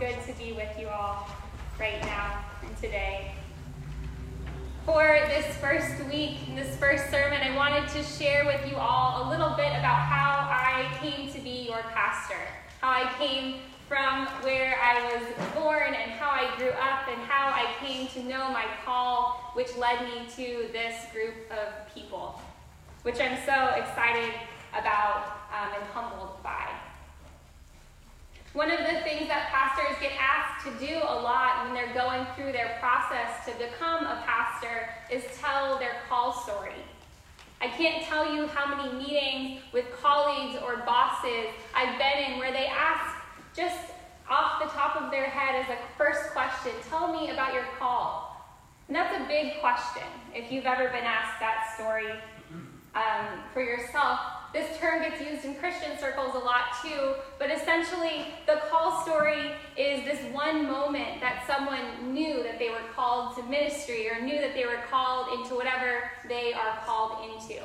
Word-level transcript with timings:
good 0.00 0.16
to 0.26 0.32
be 0.42 0.52
with 0.52 0.70
you 0.78 0.88
all 0.88 1.28
right 1.78 2.00
now 2.00 2.42
and 2.62 2.74
today. 2.78 3.32
For 4.86 5.18
this 5.28 5.44
first 5.58 6.02
week, 6.10 6.38
this 6.54 6.74
first 6.76 7.10
sermon, 7.10 7.38
I 7.42 7.54
wanted 7.54 7.86
to 7.90 8.02
share 8.02 8.46
with 8.46 8.66
you 8.66 8.78
all 8.78 9.28
a 9.28 9.30
little 9.30 9.50
bit 9.50 9.68
about 9.68 10.00
how 10.00 10.48
I 10.48 10.88
came 11.02 11.30
to 11.30 11.38
be 11.42 11.66
your 11.66 11.82
pastor, 11.92 12.40
how 12.80 12.88
I 12.88 13.12
came 13.18 13.56
from 13.88 14.24
where 14.42 14.78
I 14.82 15.04
was 15.12 15.52
born 15.54 15.92
and 15.92 16.12
how 16.12 16.30
I 16.30 16.56
grew 16.56 16.70
up 16.70 17.06
and 17.06 17.20
how 17.28 17.48
I 17.48 17.68
came 17.84 18.08
to 18.08 18.22
know 18.22 18.50
my 18.52 18.64
call, 18.86 19.52
which 19.52 19.76
led 19.76 20.00
me 20.00 20.26
to 20.36 20.72
this 20.72 20.94
group 21.12 21.34
of 21.50 21.94
people, 21.94 22.40
which 23.02 23.20
I'm 23.20 23.36
so 23.44 23.74
excited 23.74 24.32
about 24.72 25.26
um, 25.52 25.74
and 25.74 25.84
humbled 25.92 26.42
by. 26.42 26.70
One 28.52 28.68
of 28.68 28.80
the 28.80 28.98
things 29.06 29.28
that 29.28 29.46
pastors 29.54 29.96
get 30.02 30.10
asked 30.18 30.66
to 30.66 30.72
do 30.84 30.96
a 30.96 31.16
lot 31.22 31.64
when 31.64 31.72
they're 31.72 31.94
going 31.94 32.26
through 32.40 32.52
their 32.52 32.78
process 32.80 33.44
to 33.44 33.52
become 33.52 34.04
a 34.04 34.22
pastor 34.24 34.88
is 35.10 35.22
tell 35.38 35.78
their 35.78 35.96
call 36.08 36.32
story. 36.32 36.72
I 37.60 37.68
can't 37.68 38.04
tell 38.04 38.34
you 38.34 38.46
how 38.46 38.74
many 38.74 38.92
meetings 38.94 39.60
with 39.72 39.84
colleagues 40.00 40.58
or 40.62 40.78
bosses 40.78 41.48
I've 41.74 41.98
been 41.98 42.32
in 42.32 42.38
where 42.38 42.52
they 42.52 42.66
ask 42.66 43.14
just 43.54 43.92
off 44.28 44.62
the 44.62 44.68
top 44.70 44.96
of 44.96 45.10
their 45.10 45.26
head 45.26 45.62
as 45.62 45.68
a 45.70 45.78
first 45.98 46.30
question, 46.30 46.72
tell 46.88 47.12
me 47.12 47.30
about 47.30 47.52
your 47.52 47.64
call. 47.78 48.28
And 48.88 48.96
that's 48.96 49.14
a 49.14 49.26
big 49.28 49.60
question 49.60 50.08
if 50.34 50.50
you've 50.50 50.66
ever 50.66 50.88
been 50.88 51.04
asked 51.04 51.40
that 51.40 51.74
story 51.76 52.12
um, 52.94 53.40
for 53.52 53.62
yourself. 53.62 54.20
This 54.52 54.78
term 54.78 55.00
gets 55.02 55.20
used 55.20 55.44
in 55.44 55.54
Christian 55.54 55.96
circles 55.98 56.34
a 56.34 56.38
lot 56.38 56.74
too, 56.82 57.14
but 57.38 57.50
essentially, 57.50 58.26
the 58.46 58.60
call 58.68 59.02
story 59.02 59.52
is 59.76 60.04
this 60.04 60.20
one 60.34 60.66
moment 60.66 61.20
that 61.20 61.44
someone 61.46 62.12
knew 62.12 62.42
that 62.42 62.58
they 62.58 62.70
were 62.70 62.82
called 62.94 63.36
to 63.36 63.42
ministry 63.44 64.10
or 64.10 64.20
knew 64.20 64.38
that 64.38 64.54
they 64.54 64.66
were 64.66 64.80
called 64.90 65.38
into 65.38 65.54
whatever 65.54 66.10
they 66.28 66.52
are 66.52 66.78
called 66.84 67.30
into. 67.30 67.62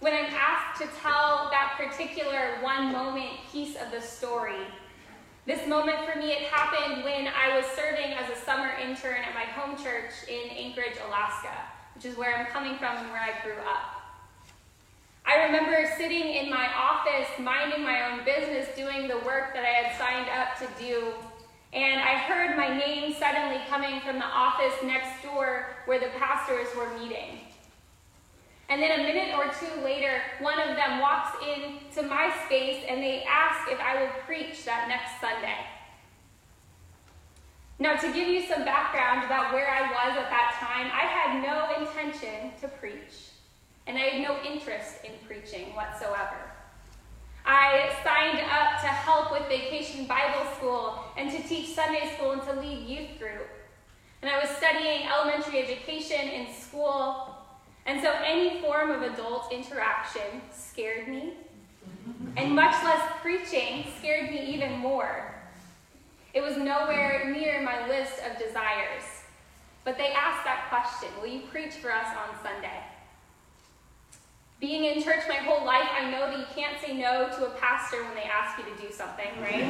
When 0.00 0.12
I'm 0.12 0.34
asked 0.34 0.82
to 0.82 0.88
tell 1.00 1.48
that 1.50 1.76
particular 1.78 2.58
one 2.60 2.90
moment 2.90 3.30
piece 3.52 3.76
of 3.76 3.92
the 3.92 4.00
story, 4.00 4.66
this 5.46 5.68
moment 5.68 5.98
for 6.10 6.18
me, 6.18 6.32
it 6.32 6.42
happened 6.48 7.04
when 7.04 7.28
I 7.28 7.56
was 7.56 7.64
serving 7.76 8.12
as 8.14 8.28
a 8.28 8.40
summer 8.44 8.72
intern 8.82 9.22
at 9.22 9.34
my 9.34 9.44
home 9.44 9.76
church 9.76 10.10
in 10.26 10.50
Anchorage, 10.50 10.96
Alaska, 11.06 11.54
which 11.94 12.04
is 12.04 12.16
where 12.16 12.36
I'm 12.36 12.46
coming 12.46 12.76
from 12.78 12.96
and 12.96 13.10
where 13.10 13.20
I 13.20 13.42
grew 13.42 13.60
up. 13.62 14.02
I 15.26 15.46
remember 15.46 15.90
sitting 15.96 16.34
in 16.34 16.50
my 16.50 16.68
office, 16.74 17.28
minding 17.38 17.82
my 17.82 18.10
own 18.10 18.24
business, 18.24 18.68
doing 18.76 19.08
the 19.08 19.18
work 19.18 19.54
that 19.54 19.64
I 19.64 19.88
had 19.88 19.98
signed 19.98 20.28
up 20.28 20.58
to 20.58 20.82
do. 20.82 21.14
And 21.72 22.00
I 22.00 22.18
heard 22.18 22.56
my 22.56 22.76
name 22.76 23.14
suddenly 23.18 23.60
coming 23.68 24.00
from 24.00 24.18
the 24.18 24.26
office 24.26 24.74
next 24.84 25.22
door 25.22 25.70
where 25.86 25.98
the 25.98 26.10
pastors 26.18 26.68
were 26.76 26.88
meeting. 26.98 27.40
And 28.68 28.82
then 28.82 29.00
a 29.00 29.02
minute 29.02 29.34
or 29.34 29.50
two 29.52 29.82
later, 29.82 30.22
one 30.40 30.60
of 30.60 30.76
them 30.76 31.00
walks 31.00 31.36
into 31.42 32.08
my 32.08 32.32
space 32.46 32.84
and 32.88 33.02
they 33.02 33.24
ask 33.24 33.70
if 33.70 33.80
I 33.80 34.02
will 34.02 34.10
preach 34.26 34.64
that 34.64 34.88
next 34.88 35.20
Sunday. 35.20 35.66
Now, 37.78 37.96
to 37.96 38.12
give 38.12 38.28
you 38.28 38.46
some 38.46 38.64
background 38.64 39.24
about 39.24 39.52
where 39.52 39.68
I 39.68 39.82
was 39.82 40.16
at 40.16 40.30
that 40.30 40.56
time, 40.60 40.86
I 40.92 41.06
had 41.06 41.42
no 41.42 41.84
intention 41.84 42.52
to 42.60 42.68
preach 42.68 43.30
and 43.86 43.98
I 43.98 44.00
had 44.00 44.22
no 44.22 44.36
interest 44.48 45.04
in 45.04 45.10
preaching 45.26 45.74
whatsoever. 45.74 46.52
I 47.44 47.90
signed 48.02 48.40
up 48.40 48.80
to 48.80 48.86
help 48.86 49.32
with 49.32 49.46
vacation 49.48 50.06
Bible 50.06 50.50
school 50.56 51.04
and 51.18 51.30
to 51.30 51.42
teach 51.46 51.74
Sunday 51.74 52.10
school 52.16 52.32
and 52.32 52.42
to 52.44 52.52
lead 52.60 52.86
youth 52.86 53.18
group. 53.18 53.48
And 54.22 54.30
I 54.30 54.40
was 54.40 54.48
studying 54.56 55.06
elementary 55.06 55.58
education 55.58 56.28
in 56.28 56.54
school. 56.54 57.36
And 57.84 58.00
so 58.00 58.14
any 58.24 58.62
form 58.62 58.90
of 58.90 59.02
adult 59.02 59.52
interaction 59.52 60.40
scared 60.50 61.08
me. 61.08 61.34
And 62.36 62.54
much 62.54 62.82
less 62.82 63.02
preaching 63.20 63.84
scared 63.98 64.30
me 64.30 64.54
even 64.54 64.78
more. 64.78 65.33
It 66.34 66.42
was 66.42 66.56
nowhere 66.56 67.30
near 67.30 67.62
my 67.62 67.86
list 67.88 68.14
of 68.28 68.36
desires. 68.36 69.06
But 69.84 69.96
they 69.96 70.10
asked 70.12 70.44
that 70.44 70.66
question 70.68 71.08
Will 71.20 71.28
you 71.28 71.42
preach 71.50 71.74
for 71.74 71.92
us 71.92 72.08
on 72.08 72.34
Sunday? 72.42 72.82
Being 74.60 74.84
in 74.84 75.02
church 75.02 75.24
my 75.28 75.36
whole 75.36 75.64
life, 75.64 75.88
I 75.96 76.10
know 76.10 76.30
that 76.30 76.38
you 76.38 76.46
can't 76.54 76.80
say 76.80 76.94
no 76.96 77.28
to 77.28 77.46
a 77.46 77.50
pastor 77.60 78.02
when 78.04 78.14
they 78.14 78.22
ask 78.22 78.58
you 78.58 78.64
to 78.64 78.82
do 78.82 78.92
something, 78.92 79.28
right? 79.40 79.62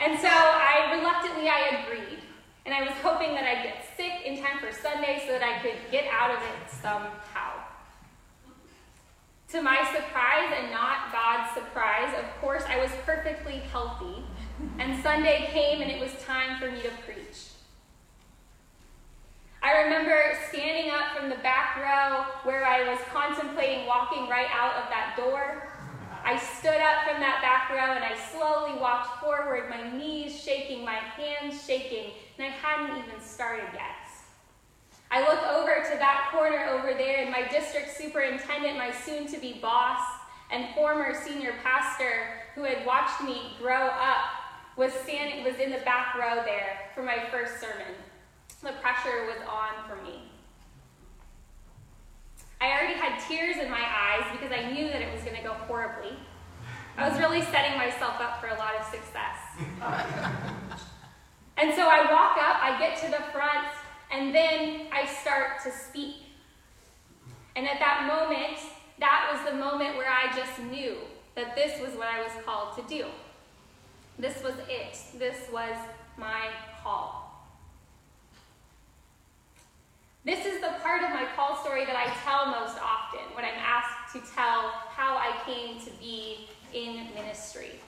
and 0.00 0.18
so 0.20 0.28
I 0.30 0.94
reluctantly 0.96 1.48
I 1.48 1.82
agreed. 1.82 2.20
And 2.64 2.74
I 2.74 2.82
was 2.82 2.92
hoping 3.02 3.34
that 3.34 3.44
I'd 3.44 3.62
get 3.62 3.84
sick 3.96 4.24
in 4.24 4.42
time 4.42 4.58
for 4.60 4.72
Sunday 4.72 5.22
so 5.26 5.32
that 5.32 5.42
I 5.42 5.60
could 5.62 5.78
get 5.90 6.04
out 6.12 6.30
of 6.30 6.38
it 6.38 6.70
somehow. 6.80 7.52
To 9.50 9.62
my 9.62 9.78
surprise 9.94 10.52
and 10.58 10.72
not 10.72 11.12
God's 11.12 11.54
surprise, 11.54 12.12
of 12.18 12.24
course, 12.40 12.64
I 12.68 12.78
was 12.78 12.90
perfectly 13.04 13.62
healthy. 13.70 14.24
And 14.78 15.02
Sunday 15.02 15.48
came 15.52 15.82
and 15.82 15.90
it 15.90 16.00
was 16.00 16.12
time 16.22 16.58
for 16.58 16.70
me 16.70 16.80
to 16.82 16.90
preach. 17.04 17.50
I 19.62 19.82
remember 19.82 20.22
standing 20.48 20.92
up 20.92 21.16
from 21.16 21.28
the 21.28 21.36
back 21.36 21.76
row 21.76 22.24
where 22.44 22.64
I 22.64 22.88
was 22.88 23.00
contemplating 23.12 23.86
walking 23.86 24.28
right 24.28 24.48
out 24.52 24.74
of 24.74 24.88
that 24.90 25.14
door. 25.16 25.68
I 26.24 26.38
stood 26.38 26.80
up 26.80 27.04
from 27.04 27.20
that 27.20 27.40
back 27.42 27.70
row 27.70 27.94
and 27.94 28.04
I 28.04 28.16
slowly 28.30 28.78
walked 28.80 29.20
forward, 29.20 29.68
my 29.68 29.90
knees 29.96 30.40
shaking, 30.40 30.84
my 30.84 30.94
hands 30.94 31.64
shaking, 31.66 32.12
and 32.38 32.46
I 32.46 32.50
hadn't 32.50 32.96
even 32.96 33.20
started 33.20 33.68
yet. 33.74 34.06
I 35.10 35.20
look 35.20 35.42
over 35.46 35.88
to 35.90 35.98
that 35.98 36.28
corner 36.32 36.66
over 36.70 36.92
there, 36.92 37.22
and 37.22 37.30
my 37.30 37.46
district 37.48 37.96
superintendent, 37.96 38.76
my 38.76 38.90
soon 38.90 39.26
to 39.28 39.38
be 39.38 39.58
boss, 39.62 40.00
and 40.50 40.74
former 40.74 41.14
senior 41.14 41.54
pastor 41.62 42.40
who 42.54 42.64
had 42.64 42.84
watched 42.84 43.22
me 43.22 43.52
grow 43.60 43.86
up 43.86 44.18
was 44.76 44.92
standing 45.04 45.44
was 45.44 45.56
in 45.56 45.70
the 45.70 45.78
back 45.78 46.14
row 46.14 46.42
there 46.44 46.90
for 46.94 47.02
my 47.02 47.18
first 47.30 47.60
sermon 47.60 47.94
the 48.66 48.72
pressure 48.80 49.26
was 49.26 49.38
on 49.48 49.88
for 49.88 50.02
me. 50.02 50.22
I 52.60 52.72
already 52.72 52.98
had 52.98 53.20
tears 53.28 53.56
in 53.58 53.70
my 53.70 53.82
eyes 53.82 54.24
because 54.32 54.50
I 54.50 54.72
knew 54.72 54.88
that 54.88 55.02
it 55.02 55.12
was 55.12 55.22
going 55.22 55.36
to 55.36 55.42
go 55.42 55.52
horribly. 55.52 56.16
I 56.96 57.08
was 57.08 57.18
really 57.18 57.42
setting 57.42 57.76
myself 57.76 58.14
up 58.18 58.40
for 58.40 58.48
a 58.48 58.56
lot 58.56 58.74
of 58.74 58.84
success. 58.86 59.38
and 61.58 61.74
so 61.74 61.86
I 61.86 62.10
walk 62.10 62.38
up, 62.38 62.62
I 62.62 62.76
get 62.80 62.98
to 63.02 63.10
the 63.10 63.22
front, 63.32 63.68
and 64.10 64.34
then 64.34 64.86
I 64.90 65.04
start 65.06 65.62
to 65.64 65.70
speak. 65.70 66.16
And 67.54 67.68
at 67.68 67.78
that 67.78 68.06
moment, 68.08 68.58
that 68.98 69.30
was 69.30 69.52
the 69.52 69.56
moment 69.56 69.96
where 69.96 70.10
I 70.10 70.34
just 70.34 70.58
knew 70.58 70.96
that 71.34 71.54
this 71.54 71.78
was 71.80 71.94
what 71.94 72.08
I 72.08 72.22
was 72.22 72.32
called 72.44 72.76
to 72.78 72.82
do. 72.88 73.06
This 74.18 74.42
was 74.42 74.54
it. 74.68 74.98
This 75.18 75.36
was 75.52 75.76
my 76.16 76.48
call. 76.82 77.26
This 80.24 80.44
is 80.44 80.60
the 80.60 80.72
part 80.82 81.04
of 81.04 81.10
my 81.10 81.26
call 81.36 81.62
story 81.62 81.84
that 81.84 81.94
I 81.94 82.06
tell 82.24 82.46
most 82.46 82.78
often 82.82 83.20
when 83.34 83.44
I'm 83.44 83.58
asked 83.58 84.12
to 84.14 84.34
tell 84.34 84.70
how 84.88 85.16
I 85.16 85.32
came 85.44 85.78
to 85.80 85.90
be 86.00 86.48
in 86.72 87.14
ministry. 87.14 87.78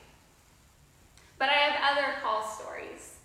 But 1.39 1.49
I 1.49 1.55
have 1.55 1.97
other 1.97 2.21
call 2.23 2.47
stories. 2.47 3.17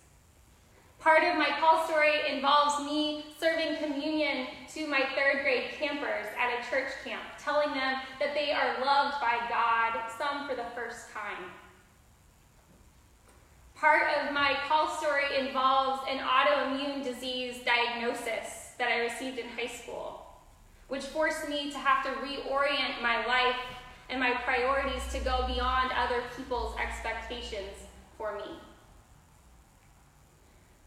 Part 1.00 1.24
of 1.25 1.38
my 1.38 1.50
call 1.59 1.85
story 1.85 2.14
involves 2.31 2.85
me 2.85 3.25
serving 3.38 3.78
communion 3.78 4.47
to 4.74 4.88
my 4.88 5.06
third 5.16 5.44
grade 5.44 5.72
campers 5.78 6.28
at 6.40 6.58
a 6.58 6.70
church 6.70 6.94
camp, 7.03 7.22
telling 7.38 7.74
them 7.74 8.00
that 8.20 8.34
they 8.34 8.52
are 8.52 8.80
loved 8.84 9.20
by 9.20 9.38
God, 9.50 10.00
some 10.18 10.47
for 10.47 10.56
the 10.56 10.66
first 10.74 11.12
time. 11.12 11.52
Of 14.23 14.31
my 14.31 14.55
call 14.70 14.87
story 14.87 15.37
involves 15.37 16.03
an 16.09 16.20
autoimmune 16.20 17.03
disease 17.03 17.58
diagnosis 17.66 18.72
that 18.78 18.87
I 18.87 18.99
received 18.99 19.37
in 19.37 19.49
high 19.49 19.67
school, 19.67 20.25
which 20.87 21.03
forced 21.03 21.49
me 21.49 21.70
to 21.72 21.78
have 21.78 22.05
to 22.05 22.11
reorient 22.22 23.02
my 23.02 23.25
life 23.25 23.58
and 24.09 24.22
my 24.22 24.31
priorities 24.46 25.02
to 25.11 25.20
go 25.20 25.46
beyond 25.46 25.91
other 25.97 26.23
people's 26.37 26.73
expectations 26.78 27.75
for 28.17 28.37
me. 28.37 28.46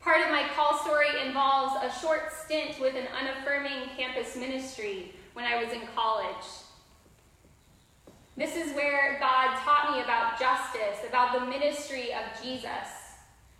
Part 0.00 0.22
of 0.22 0.30
my 0.30 0.48
call 0.56 0.78
story 0.78 1.08
involves 1.26 1.84
a 1.84 2.00
short 2.00 2.32
stint 2.32 2.80
with 2.80 2.94
an 2.96 3.06
unaffirming 3.20 3.90
campus 3.98 4.34
ministry 4.34 5.12
when 5.34 5.44
I 5.44 5.62
was 5.62 5.74
in 5.74 5.82
college. 5.94 6.46
This 8.38 8.56
is 8.56 8.74
where 8.74 9.18
God 9.20 9.58
taught 9.58 9.94
me 9.94 10.02
about 10.02 10.38
justice, 10.38 11.06
about 11.06 11.38
the 11.38 11.44
ministry 11.44 12.14
of 12.14 12.42
Jesus. 12.42 13.05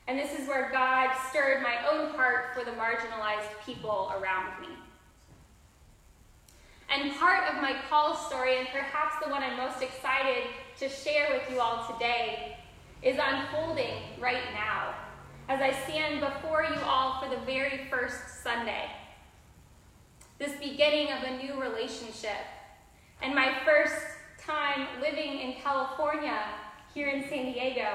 And 0.08 0.18
this 0.18 0.38
is 0.38 0.46
where 0.46 0.70
God 0.70 1.10
stirred 1.30 1.62
my 1.62 1.76
own 1.90 2.10
heart 2.14 2.54
for 2.54 2.64
the 2.64 2.70
marginalized 2.72 3.50
people 3.64 4.12
around 4.16 4.60
me. 4.60 4.68
And 6.88 7.12
part 7.16 7.42
of 7.52 7.60
my 7.60 7.74
call 7.90 8.14
story, 8.14 8.58
and 8.58 8.68
perhaps 8.68 9.16
the 9.24 9.30
one 9.30 9.42
I'm 9.42 9.56
most 9.56 9.82
excited 9.82 10.44
to 10.78 10.88
share 10.88 11.26
with 11.30 11.42
you 11.50 11.60
all 11.60 11.92
today, 11.92 12.56
is 13.02 13.18
unfolding 13.20 13.94
right 14.20 14.42
now 14.54 14.94
as 15.48 15.60
I 15.60 15.72
stand 15.84 16.20
before 16.20 16.64
you 16.64 16.80
all 16.84 17.20
for 17.20 17.28
the 17.28 17.40
very 17.44 17.86
first 17.90 18.42
Sunday. 18.42 18.90
This 20.38 20.52
beginning 20.60 21.12
of 21.12 21.22
a 21.22 21.36
new 21.42 21.60
relationship, 21.60 22.46
and 23.22 23.34
my 23.34 23.52
first 23.64 23.94
time 24.40 24.86
living 25.00 25.40
in 25.40 25.54
California 25.62 26.38
here 26.94 27.08
in 27.08 27.28
San 27.28 27.52
Diego. 27.52 27.88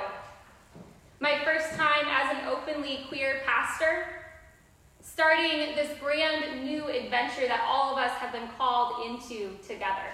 My 1.22 1.40
first 1.46 1.76
time 1.76 2.08
as 2.10 2.36
an 2.36 2.48
openly 2.50 3.06
queer 3.08 3.42
pastor, 3.46 4.08
starting 5.02 5.76
this 5.76 5.96
brand 6.00 6.66
new 6.66 6.88
adventure 6.88 7.48
that 7.48 7.64
all 7.70 7.94
of 7.94 8.00
us 8.00 8.10
have 8.14 8.32
been 8.32 8.50
called 8.58 9.06
into 9.06 9.56
together. 9.62 10.10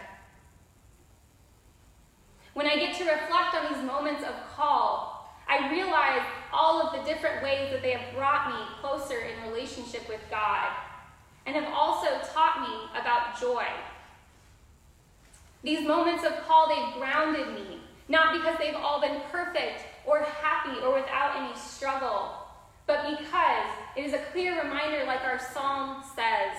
When 2.55 2.67
I 2.67 2.75
get 2.75 2.97
to 2.97 3.05
reflect 3.05 3.55
on 3.55 3.73
these 3.73 3.85
moments 3.85 4.23
of 4.23 4.33
call, 4.53 5.33
I 5.47 5.71
realize 5.71 6.27
all 6.51 6.81
of 6.81 6.91
the 6.91 7.09
different 7.09 7.41
ways 7.41 7.71
that 7.71 7.81
they 7.81 7.91
have 7.91 8.13
brought 8.13 8.49
me 8.49 8.75
closer 8.81 9.19
in 9.19 9.49
relationship 9.49 10.09
with 10.09 10.19
God 10.29 10.67
and 11.45 11.55
have 11.55 11.73
also 11.73 12.07
taught 12.33 12.67
me 12.67 12.99
about 12.99 13.39
joy. 13.39 13.63
These 15.63 15.87
moments 15.87 16.25
of 16.25 16.33
call, 16.45 16.67
they've 16.67 16.95
grounded 16.95 17.47
me, 17.53 17.79
not 18.09 18.33
because 18.33 18.57
they've 18.59 18.75
all 18.75 18.99
been 18.99 19.21
perfect 19.31 19.85
or 20.07 20.21
happy 20.23 20.79
or 20.79 20.95
without 20.95 21.35
any 21.35 21.53
struggle, 21.55 22.31
but 22.87 23.03
because 23.19 23.69
it 23.97 24.05
is 24.05 24.13
a 24.13 24.19
clear 24.31 24.63
reminder, 24.63 25.03
like 25.05 25.21
our 25.21 25.37
psalm 25.37 26.01
says, 26.15 26.57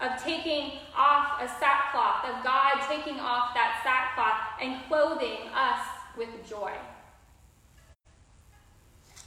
of 0.00 0.22
taking 0.22 0.78
off 0.96 1.40
a 1.42 1.48
sackcloth, 1.58 2.24
of 2.26 2.44
God 2.44 2.74
taking 2.88 3.18
off 3.18 3.54
that 3.54 3.80
sackcloth 3.82 4.60
and 4.60 4.86
clothing 4.86 5.48
us 5.54 5.80
with 6.16 6.28
joy. 6.48 6.72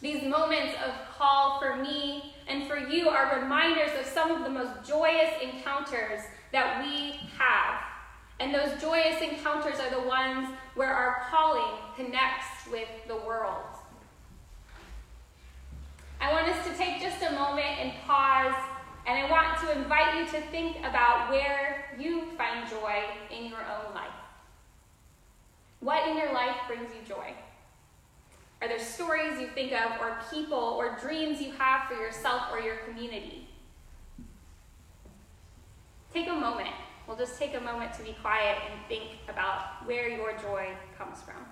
These 0.01 0.23
moments 0.23 0.75
of 0.85 0.93
call 1.17 1.59
for 1.59 1.77
me 1.77 2.33
and 2.47 2.67
for 2.67 2.77
you 2.77 3.09
are 3.09 3.39
reminders 3.41 3.91
of 3.99 4.05
some 4.05 4.31
of 4.31 4.43
the 4.43 4.49
most 4.49 4.87
joyous 4.87 5.31
encounters 5.41 6.19
that 6.51 6.83
we 6.83 7.19
have. 7.37 7.92
And 8.43 8.53
those 8.53 8.81
joyous 8.81 9.21
encounters 9.21 9.79
are 9.79 9.89
the 9.89 10.05
ones 10.05 10.49
where 10.75 10.93
our 10.93 11.23
calling 11.31 11.79
connects 11.95 12.67
with 12.69 12.89
the 13.07 13.15
world. 13.15 13.63
I 16.19 16.29
want 16.29 16.49
us 16.49 16.67
to 16.67 16.77
take 16.77 17.01
just 17.01 17.23
a 17.23 17.31
moment 17.31 17.79
and 17.79 17.93
pause, 18.05 18.53
and 19.07 19.17
I 19.17 19.31
want 19.31 19.59
to 19.61 19.81
invite 19.81 20.17
you 20.17 20.25
to 20.25 20.45
think 20.47 20.77
about 20.79 21.31
where 21.31 21.95
you 21.97 22.31
find 22.37 22.69
joy 22.69 23.03
in 23.31 23.45
your 23.45 23.61
own 23.61 23.95
life. 23.95 24.11
What 25.79 26.05
in 26.09 26.17
your 26.17 26.33
life 26.33 26.57
brings 26.67 26.89
you 26.93 27.07
joy? 27.07 27.33
Are 28.61 28.67
there 28.67 28.77
stories 28.77 29.39
you 29.39 29.47
think 29.55 29.71
of, 29.71 30.01
or 30.01 30.17
people, 30.29 30.57
or 30.57 30.97
dreams 30.99 31.41
you 31.41 31.53
have 31.53 31.87
for 31.87 31.93
yourself 31.93 32.51
or 32.51 32.59
your 32.59 32.75
community? 32.75 33.47
Take 36.13 36.27
a 36.27 36.33
moment. 36.33 36.75
We'll 37.07 37.17
just 37.17 37.37
take 37.37 37.53
a 37.53 37.59
moment 37.59 37.93
to 37.93 38.03
be 38.03 38.15
quiet 38.21 38.57
and 38.69 38.79
think 38.87 39.09
about 39.27 39.85
where 39.85 40.07
your 40.07 40.37
joy 40.37 40.69
comes 40.97 41.21
from. 41.21 41.45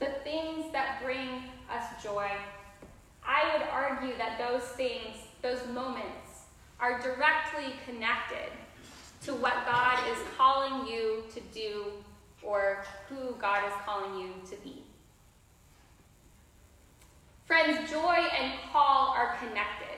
The 0.00 0.06
things 0.24 0.72
that 0.72 1.00
bring 1.02 1.44
us 1.70 2.02
joy, 2.02 2.28
I 3.24 3.52
would 3.52 3.68
argue 3.68 4.16
that 4.18 4.36
those 4.38 4.68
things, 4.70 5.16
those 5.42 5.64
moments, 5.72 6.42
are 6.80 7.00
directly 7.00 7.72
connected 7.86 8.50
to 9.24 9.34
what 9.34 9.66
God 9.66 9.98
is 10.10 10.18
calling 10.36 10.86
you 10.86 11.24
to 11.34 11.40
do 11.52 11.84
or 12.42 12.84
who 13.08 13.34
God 13.40 13.64
is 13.66 13.72
calling 13.84 14.20
you 14.20 14.32
to 14.50 14.56
be. 14.62 14.82
Friends, 17.44 17.90
joy 17.90 18.16
and 18.40 18.52
call 18.72 19.14
are 19.16 19.36
connected. 19.38 19.96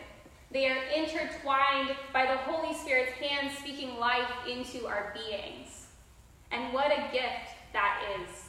They 0.50 0.66
are 0.68 0.82
intertwined 0.94 1.96
by 2.12 2.26
the 2.26 2.36
Holy 2.36 2.74
Spirit's 2.74 3.12
hand 3.12 3.50
speaking 3.58 3.98
life 3.98 4.30
into 4.48 4.86
our 4.86 5.14
beings. 5.14 5.86
And 6.50 6.72
what 6.72 6.90
a 6.90 7.12
gift 7.12 7.54
that 7.72 8.02
is. 8.20 8.48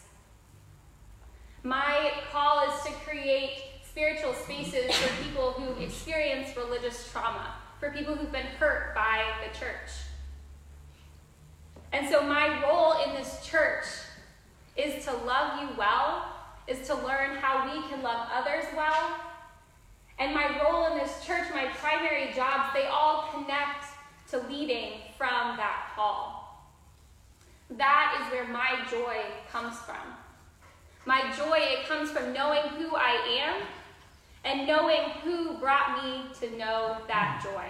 My 1.64 2.12
call 2.32 2.70
is 2.70 2.84
to 2.84 2.92
create 3.06 3.64
spiritual 3.86 4.34
spaces 4.34 4.96
for 4.96 5.24
people 5.24 5.52
who 5.52 5.82
experience 5.84 6.56
religious 6.56 7.12
trauma, 7.12 7.56
for 7.80 7.92
people 7.92 8.16
who've 8.16 8.32
been 8.32 8.46
hurt 8.46 8.96
by 8.96 9.24
the 9.44 9.58
church. 9.58 9.90
And 11.92 12.08
so, 12.08 12.22
my 12.22 12.62
role 12.64 13.04
in 13.04 13.16
this 13.16 13.46
church 13.46 13.86
is 14.76 15.04
to 15.06 15.14
love 15.14 15.62
you 15.62 15.70
well, 15.78 16.26
is 16.68 16.86
to 16.88 16.96
learn 16.96 17.38
how 17.38 17.66
we 17.66 17.88
can 17.90 18.04
love 18.04 18.28
others 18.32 18.66
well. 18.76 19.20
And 20.20 20.34
my 20.34 20.62
role 20.62 20.92
in 20.92 20.98
this 20.98 21.26
church, 21.26 21.46
my 21.54 21.68
primary 21.76 22.32
jobs, 22.34 22.74
they 22.74 22.86
all 22.88 23.30
connect 23.34 23.86
to 24.30 24.38
leading 24.50 25.00
from 25.18 25.58
that 25.58 25.92
call. 25.96 26.68
That 27.72 28.22
is 28.22 28.32
where 28.32 28.48
my 28.48 28.80
joy 28.90 29.18
comes 29.52 29.78
from. 29.78 29.96
My 31.06 31.22
joy, 31.36 31.58
it 31.60 31.88
comes 31.88 32.12
from 32.12 32.34
knowing 32.34 32.62
who 32.78 32.96
I 32.96 33.42
am 33.42 33.64
and 34.44 34.68
knowing 34.68 35.10
who 35.24 35.58
brought 35.58 36.04
me 36.04 36.24
to 36.40 36.58
know 36.58 36.98
that 37.08 37.42
joy. 37.44 37.66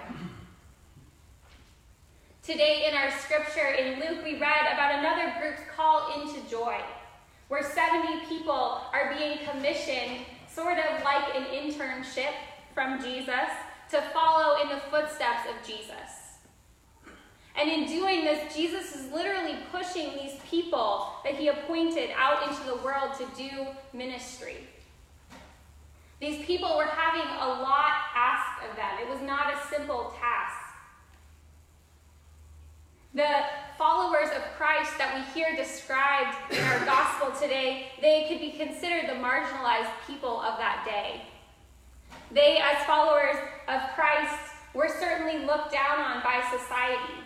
Today 2.50 2.88
in 2.90 2.98
our 2.98 3.12
scripture 3.12 3.75
in 3.78 4.00
Luke, 4.00 4.25
we 4.25 4.40
read 4.40 4.74
about 4.74 4.98
another 4.98 5.36
group's 5.40 5.62
call 5.75 6.19
into 6.19 6.42
joy, 6.50 6.78
where 7.48 7.62
70 7.62 8.25
people 8.25 8.81
are 8.92 9.13
being 9.16 9.38
commissioned, 9.48 10.25
sort 10.51 10.80
of 10.80 11.04
like 11.04 11.36
an 11.36 11.44
internship 11.44 12.34
from 12.74 13.00
Jesus, 13.04 13.51
to 13.92 14.01
follow 14.12 14.63
in 14.63 14.69
the 14.69 14.81
footsteps 14.90 15.48
of 15.48 15.63
Jesus. 15.63 16.40
And 17.56 17.69
in 17.69 17.86
doing 17.86 18.25
this, 18.25 18.56
Jesus 18.56 18.96
is 18.96 19.12
literally 19.12 19.57
pushing 19.72 20.13
these 20.16 20.40
people 20.50 21.06
that 21.24 21.36
he 21.36 21.50
appointed 21.50 22.10
out 22.18 22.50
into 22.50 22.63
the 22.63 22.78
world 22.78 23.12
to 23.19 23.28
do 23.38 23.68
ministry. 23.94 24.68
These 26.19 26.44
people 26.48 26.75
were 26.75 26.86
having 26.86 27.29
a 27.29 27.62
lot 27.62 27.91
asked 28.15 28.68
of 28.68 28.75
them. 28.75 28.89
It 29.00 29.08
was 29.08 29.22
not 29.22 29.53
a 29.53 29.68
simple 29.70 30.15
task. 30.20 30.38
The 33.16 33.42
followers 33.75 34.30
of 34.36 34.44
Christ 34.56 34.92
that 35.00 35.16
we 35.16 35.22
hear 35.34 35.56
described 35.56 36.38
in 36.51 36.63
our 36.63 36.86
gospel 36.86 37.32
today, 37.32 37.88
they 38.01 38.28
could 38.30 38.39
be 38.39 38.51
considered 38.51 39.10
the 39.10 39.16
marginalized 39.16 39.89
people 40.06 40.39
of 40.39 40.60
that 40.60 40.86
day. 40.86 41.24
They, 42.32 42.58
as 42.58 42.86
followers 42.86 43.36
of 43.68 43.82
Christ, 43.96 44.38
were 44.75 44.89
certainly 45.00 45.44
looked 45.44 45.72
down 45.72 46.00
on 46.00 46.22
by 46.24 46.44
society. 46.56 47.25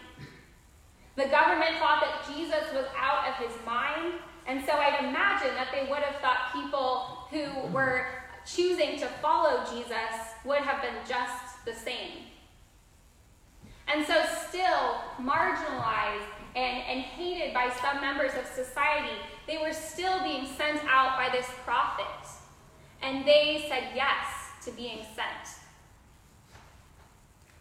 The 1.18 1.25
government 1.25 1.75
thought 1.80 2.02
that 2.02 2.34
Jesus 2.34 2.63
was 2.74 2.86
out 2.98 3.28
of 3.28 3.36
his 3.46 3.54
mind, 3.66 4.13
and 4.48 4.63
so 4.66 4.72
I'd 4.72 5.04
imagine 5.04 5.54
that 5.56 5.68
they 5.74 5.90
would 5.90 6.00
have 6.00 6.22
thought 6.22 6.54
people 6.54 7.28
who 7.30 7.74
were 7.74 8.08
choosing 8.46 8.98
to 9.00 9.08
follow 9.22 9.66
Jesus 9.66 10.32
would 10.46 10.62
have 10.62 10.82
been 10.82 10.96
just 11.06 11.66
the 11.66 11.74
same. 11.74 12.33
And 13.88 14.06
so, 14.06 14.24
still 14.48 14.96
marginalized 15.20 16.30
and, 16.56 16.84
and 16.88 17.02
hated 17.02 17.54
by 17.54 17.72
some 17.82 18.02
members 18.02 18.32
of 18.40 18.46
society, 18.46 19.18
they 19.48 19.58
were 19.58 19.74
still 19.74 20.24
being 20.24 20.48
sent 20.58 20.82
out 20.88 21.18
by 21.18 21.30
this 21.32 21.48
prophet. 21.66 22.06
And 23.02 23.25
they 23.25 23.66
said 23.68 23.90
yes 23.96 24.28
to 24.66 24.72
being 24.72 25.06
sent. 25.16 25.60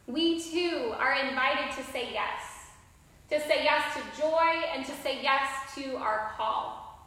We 0.06 0.40
too 0.40 0.94
are 0.98 1.14
invited 1.14 1.74
to 1.76 1.82
say 1.90 2.12
yes 2.12 2.52
to 3.32 3.40
say 3.40 3.64
yes 3.64 3.82
to 3.94 4.20
joy 4.20 4.62
and 4.74 4.84
to 4.84 4.92
say 4.92 5.22
yes 5.22 5.74
to 5.74 5.96
our 5.96 6.32
call. 6.36 6.98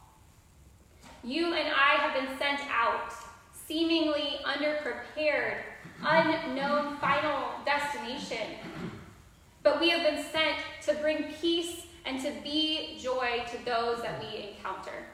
You 1.22 1.54
and 1.54 1.68
I 1.68 2.00
have 2.00 2.14
been 2.14 2.36
sent 2.36 2.60
out, 2.68 3.12
seemingly 3.52 4.40
underprepared, 4.44 5.58
unknown 6.02 6.96
final 6.96 7.50
destination. 7.64 8.58
But 9.66 9.80
we 9.80 9.88
have 9.88 10.04
been 10.04 10.24
sent 10.30 10.58
to 10.82 10.94
bring 11.02 11.24
peace 11.40 11.86
and 12.04 12.22
to 12.22 12.30
be 12.44 12.96
joy 13.02 13.42
to 13.50 13.64
those 13.64 14.00
that 14.00 14.22
we 14.22 14.50
encounter. 14.50 15.06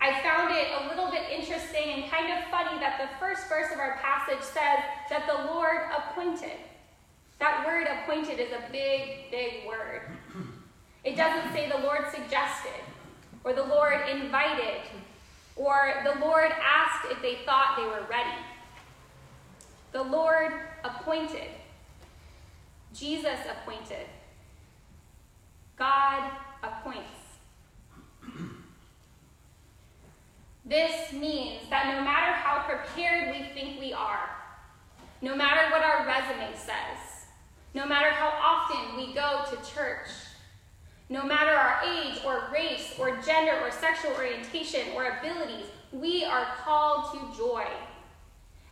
I 0.00 0.22
found 0.22 0.54
it 0.56 0.68
a 0.80 0.88
little 0.88 1.10
bit 1.10 1.24
interesting 1.30 1.92
and 1.92 2.10
kind 2.10 2.32
of 2.32 2.48
funny 2.50 2.80
that 2.80 2.98
the 2.98 3.08
first 3.20 3.46
verse 3.50 3.70
of 3.74 3.78
our 3.78 3.98
passage 3.98 4.40
says 4.40 4.78
that 5.10 5.26
the 5.26 5.52
Lord 5.52 5.82
appointed. 5.94 6.56
That 7.40 7.66
word 7.66 7.86
appointed 7.86 8.40
is 8.40 8.52
a 8.52 8.72
big, 8.72 9.30
big 9.30 9.66
word. 9.68 10.00
It 11.04 11.14
doesn't 11.14 11.52
say 11.52 11.68
the 11.68 11.84
Lord 11.84 12.06
suggested 12.10 12.80
or 13.44 13.52
the 13.52 13.64
Lord 13.64 14.00
invited. 14.08 14.80
Or 15.56 16.02
the 16.04 16.18
Lord 16.20 16.52
asked 16.52 17.04
if 17.10 17.20
they 17.20 17.40
thought 17.44 17.76
they 17.76 17.84
were 17.84 18.06
ready. 18.08 18.40
The 19.92 20.02
Lord 20.02 20.54
appointed. 20.82 21.50
Jesus 22.98 23.38
appointed. 23.50 24.06
God 25.76 26.30
appoints. 26.62 27.02
This 30.64 31.12
means 31.12 31.62
that 31.70 31.94
no 31.94 32.02
matter 32.02 32.32
how 32.32 32.64
prepared 32.66 33.36
we 33.36 33.48
think 33.54 33.78
we 33.78 33.92
are, 33.92 34.30
no 35.22 35.36
matter 35.36 35.70
what 35.70 35.82
our 35.82 36.06
resume 36.06 36.56
says, 36.56 37.26
no 37.74 37.86
matter 37.86 38.10
how 38.10 38.28
often 38.28 38.96
we 38.96 39.12
go 39.14 39.44
to 39.50 39.70
church, 39.70 40.08
no 41.08 41.22
matter 41.22 41.52
our 41.52 41.82
age 41.84 42.18
or 42.24 42.48
race 42.52 42.94
or 42.98 43.20
gender 43.20 43.60
or 43.62 43.70
sexual 43.70 44.12
orientation 44.12 44.80
or 44.94 45.18
abilities, 45.18 45.66
we 45.92 46.24
are 46.24 46.46
called 46.64 47.12
to 47.12 47.38
joy. 47.38 47.64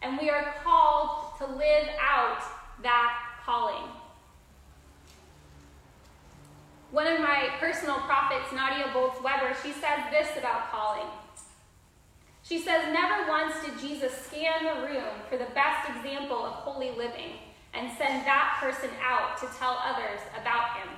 And 0.02 0.18
we 0.18 0.30
are 0.30 0.54
called 0.64 1.38
to 1.38 1.46
live 1.46 1.88
out 2.00 2.42
that 2.82 3.12
calling. 3.44 3.88
One 6.94 7.08
of 7.08 7.18
my 7.18 7.48
personal 7.58 7.96
prophets, 7.96 8.52
Nadia 8.52 8.84
Bolz 8.94 9.20
Weber, 9.20 9.56
she 9.64 9.72
says 9.72 9.98
this 10.12 10.28
about 10.38 10.70
calling. 10.70 11.08
She 12.44 12.60
says, 12.60 12.84
Never 12.92 13.28
once 13.28 13.52
did 13.64 13.80
Jesus 13.80 14.12
scan 14.16 14.62
the 14.64 14.86
room 14.86 15.10
for 15.28 15.36
the 15.36 15.48
best 15.56 15.90
example 15.90 16.36
of 16.36 16.52
holy 16.52 16.90
living 16.90 17.32
and 17.72 17.90
send 17.98 18.24
that 18.24 18.58
person 18.60 18.90
out 19.02 19.36
to 19.38 19.48
tell 19.58 19.76
others 19.84 20.20
about 20.40 20.76
him. 20.76 20.88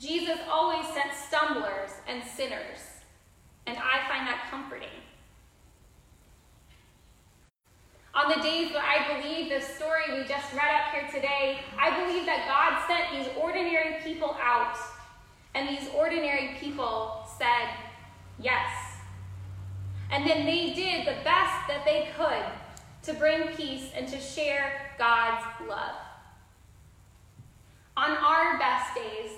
Jesus 0.00 0.40
always 0.50 0.88
sent 0.88 1.14
stumblers 1.14 1.90
and 2.08 2.24
sinners, 2.24 2.80
and 3.68 3.78
I 3.78 4.08
find 4.08 4.26
that 4.26 4.48
comforting. 4.50 4.88
On 8.12 8.28
the 8.28 8.42
days 8.42 8.72
that 8.72 8.82
I 8.82 9.20
believe 9.20 9.50
the 9.50 9.60
story 9.60 9.91
we 10.22 10.28
just 10.28 10.52
read 10.52 10.72
up 10.74 10.94
here 10.94 11.08
today, 11.12 11.58
I 11.78 12.04
believe 12.04 12.26
that 12.26 12.46
God 12.46 12.86
sent 12.86 13.10
these 13.12 13.34
ordinary 13.36 13.96
people 14.04 14.36
out, 14.40 14.76
and 15.54 15.68
these 15.68 15.88
ordinary 15.96 16.56
people 16.60 17.26
said 17.38 17.68
yes. 18.38 18.68
And 20.12 20.24
then 20.24 20.46
they 20.46 20.74
did 20.74 21.06
the 21.06 21.24
best 21.24 21.66
that 21.66 21.82
they 21.84 22.10
could 22.16 22.44
to 23.04 23.18
bring 23.18 23.48
peace 23.56 23.90
and 23.96 24.06
to 24.08 24.20
share 24.20 24.92
God's 24.96 25.44
love. 25.68 25.96
On 27.96 28.10
our 28.10 28.58
best 28.58 28.94
days, 28.94 29.30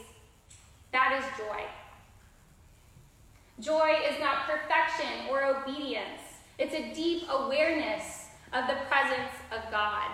that 0.92 1.18
is 1.18 1.38
joy. 1.38 1.62
Joy 3.60 3.94
is 4.10 4.20
not 4.20 4.46
perfection 4.46 5.28
or 5.30 5.44
obedience, 5.44 6.20
it's 6.58 6.74
a 6.74 6.94
deep 6.94 7.22
awareness 7.30 8.26
of 8.52 8.66
the 8.66 8.76
presence 8.88 9.32
of 9.50 9.70
God. 9.70 10.10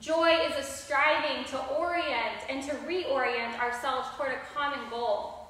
Joy 0.00 0.38
is 0.48 0.56
a 0.58 0.62
striving 0.62 1.44
to 1.46 1.58
orient 1.74 2.42
and 2.48 2.62
to 2.64 2.70
reorient 2.86 3.58
ourselves 3.58 4.08
toward 4.16 4.32
a 4.32 4.40
common 4.54 4.90
goal, 4.90 5.48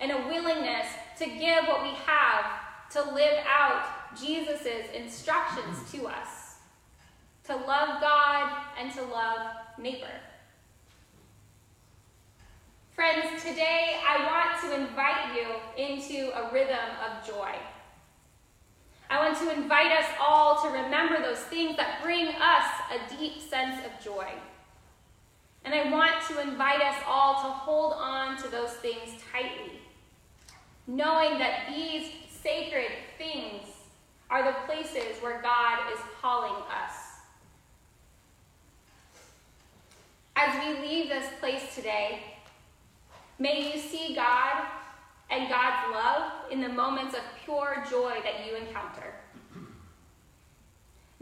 and 0.00 0.12
a 0.12 0.26
willingness 0.28 0.86
to 1.18 1.26
give 1.26 1.64
what 1.66 1.82
we 1.82 1.90
have 2.06 2.46
to 2.92 3.02
live 3.12 3.44
out 3.48 3.86
Jesus' 4.16 4.90
instructions 4.94 5.90
to 5.92 6.06
us 6.06 6.44
to 7.44 7.54
love 7.54 8.00
God 8.00 8.50
and 8.78 8.92
to 8.94 9.02
love 9.02 9.56
neighbor. 9.78 10.06
Friends, 12.94 13.42
today 13.42 14.00
I 14.08 14.24
want 14.24 14.62
to 14.62 14.80
invite 14.80 15.34
you 15.34 15.82
into 15.82 16.30
a 16.34 16.52
rhythm 16.52 16.78
of 17.04 17.26
joy. 17.26 17.50
I 19.10 19.26
want 19.26 19.38
to 19.38 19.52
invite 19.52 19.92
us 19.92 20.08
all 20.18 20.62
to 20.62 20.68
remember 20.68 21.20
those 21.20 21.40
things 21.40 21.76
that 21.76 22.02
bring 22.02 22.28
us 22.28 22.64
a 22.90 23.16
deep 23.18 23.40
sense 23.40 23.84
of 23.84 24.04
joy. 24.04 24.26
And 25.64 25.74
I 25.74 25.90
want 25.90 26.14
to 26.28 26.40
invite 26.40 26.82
us 26.82 26.96
all 27.06 27.34
to 27.34 27.50
hold 27.50 27.94
on 27.94 28.36
to 28.42 28.48
those 28.48 28.72
things 28.74 29.20
tightly, 29.32 29.80
knowing 30.86 31.38
that 31.38 31.66
these 31.68 32.10
sacred 32.42 32.90
things 33.16 33.66
are 34.30 34.44
the 34.44 34.56
places 34.66 35.22
where 35.22 35.40
God 35.40 35.78
is 35.92 35.98
calling 36.20 36.62
us. 36.64 36.92
As 40.36 40.62
we 40.62 40.86
leave 40.86 41.08
this 41.08 41.26
place 41.40 41.74
today, 41.74 42.20
may 43.38 43.72
you 43.72 43.80
see 43.80 44.14
God 44.14 44.66
and 45.30 45.48
God's 45.48 45.94
love 45.94 46.32
in 46.50 46.60
the 46.60 46.68
moments 46.68 47.14
of 47.14 47.22
pure 47.44 47.84
joy 47.88 48.14
that 48.22 48.46
you 48.46 48.56
encounter. 48.56 49.14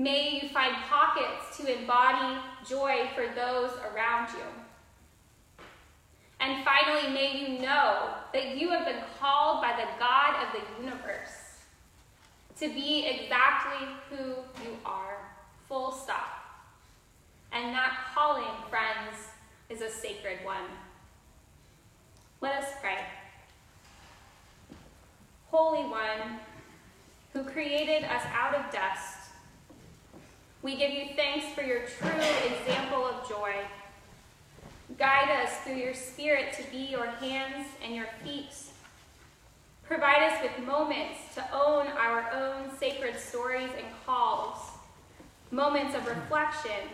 May 0.02 0.40
you 0.42 0.48
find 0.48 0.74
pockets 0.90 1.56
to 1.58 1.78
embody 1.78 2.36
joy 2.68 3.08
for 3.14 3.32
those 3.36 3.70
around 3.94 4.30
you. 4.30 4.42
And 6.40 6.64
finally, 6.64 7.14
may 7.14 7.38
you 7.38 7.60
know 7.60 8.08
that 8.34 8.56
you 8.56 8.70
have 8.70 8.84
been 8.84 9.04
called 9.20 9.62
by 9.62 9.74
the 9.76 9.86
God 10.00 10.44
of 10.44 10.60
the 10.60 10.82
universe 10.84 11.60
to 12.58 12.66
be 12.66 13.06
exactly 13.06 13.86
who 14.10 14.24
you 14.64 14.76
are, 14.84 15.18
full 15.68 15.92
stop. 15.92 16.66
And 17.52 17.72
that 17.72 17.96
calling, 18.12 18.56
friends, 18.68 19.28
is 19.70 19.82
a 19.82 19.88
sacred 19.88 20.38
one. 20.44 20.66
Let 22.40 22.60
us 22.60 22.70
pray. 22.80 22.98
Holy 25.52 25.84
One, 25.88 26.40
who 27.32 27.44
created 27.44 28.02
us 28.02 28.24
out 28.34 28.56
of 28.56 28.72
dust, 28.72 29.21
we 30.62 30.76
give 30.76 30.92
you 30.92 31.06
thanks 31.16 31.46
for 31.54 31.62
your 31.62 31.80
true 31.80 32.10
example 32.10 33.04
of 33.04 33.28
joy. 33.28 33.52
Guide 34.96 35.42
us 35.42 35.50
through 35.64 35.76
your 35.76 35.94
Spirit 35.94 36.52
to 36.54 36.70
be 36.70 36.78
your 36.78 37.06
hands 37.06 37.66
and 37.84 37.94
your 37.94 38.06
feet. 38.22 38.54
Provide 39.84 40.22
us 40.22 40.42
with 40.42 40.64
moments 40.64 41.18
to 41.34 41.44
own 41.52 41.88
our 41.88 42.30
own 42.32 42.70
sacred 42.78 43.18
stories 43.18 43.70
and 43.76 43.86
calls, 44.06 44.58
moments 45.50 45.96
of 45.96 46.06
reflection 46.06 46.88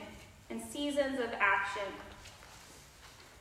and 0.49 0.63
seasons 0.63 1.21
of 1.21 1.31
action. 1.39 1.83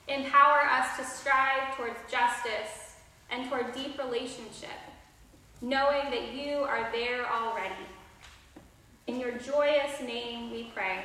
Empower 0.09 0.61
us 0.69 0.97
to 0.97 1.05
strive 1.05 1.75
towards 1.75 1.99
justice 2.11 2.95
and 3.29 3.49
toward 3.49 3.73
deep 3.73 3.97
relationship, 3.97 4.79
knowing 5.61 6.11
that 6.11 6.33
you 6.33 6.57
are 6.57 6.89
there 6.91 7.25
already. 7.31 7.73
In 9.07 9.21
your 9.21 9.31
joyous 9.31 10.01
name 10.01 10.51
we 10.51 10.69
pray. 10.75 10.99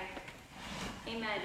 Amen. 1.06 1.40